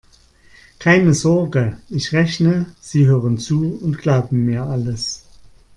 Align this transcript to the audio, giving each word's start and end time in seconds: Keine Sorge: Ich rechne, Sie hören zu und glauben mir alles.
Keine 0.79 1.13
Sorge: 1.13 1.77
Ich 1.87 2.11
rechne, 2.11 2.65
Sie 2.79 3.05
hören 3.05 3.37
zu 3.37 3.77
und 3.83 3.99
glauben 3.99 4.45
mir 4.45 4.63
alles. 4.63 5.25